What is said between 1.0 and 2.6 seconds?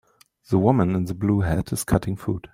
the blue hat is cutting food